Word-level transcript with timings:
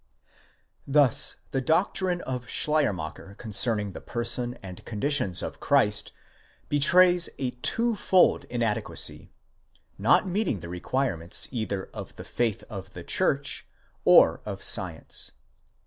Thus 0.87 1.35
the 1.51 1.61
doctrine 1.61 2.21
of 2.21 2.49
Schleiermacher 2.49 3.35
concerning 3.37 3.91
the 3.91 4.01
person 4.01 4.57
and 4.63 4.83
conditions. 4.83 5.43
of 5.43 5.59
Christ, 5.59 6.11
betrays 6.69 7.29
a 7.37 7.51
twofold 7.61 8.45
inadequacy, 8.45 9.29
not 9.99 10.27
meeting 10.27 10.61
the 10.61 10.69
requirements 10.69 11.47
either 11.51 11.83
of 11.93 12.15
the 12.15 12.23
faith 12.25 12.63
of 12.67 12.93
the 12.93 13.03
church, 13.03 13.67
or 14.03 14.41
of 14.43 14.63
science. 14.63 15.33